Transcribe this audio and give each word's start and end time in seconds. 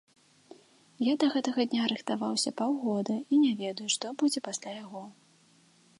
Я 1.07 1.13
да 1.23 1.27
гэтага 1.35 1.61
дня 1.73 1.83
рыхтаваўся 1.93 2.55
паўгода, 2.61 3.15
і 3.33 3.41
не 3.45 3.53
ведаю, 3.63 3.87
што 3.97 4.05
будзе 4.23 4.39
пасля 4.49 4.71
яго. 4.83 5.03